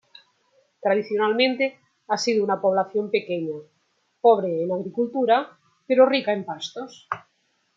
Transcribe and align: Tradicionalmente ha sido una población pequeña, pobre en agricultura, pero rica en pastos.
Tradicionalmente 0.81 1.77
ha 2.07 2.17
sido 2.17 2.43
una 2.43 2.59
población 2.59 3.11
pequeña, 3.11 3.57
pobre 4.19 4.63
en 4.63 4.71
agricultura, 4.71 5.59
pero 5.85 6.07
rica 6.07 6.33
en 6.33 6.43
pastos. 6.43 7.07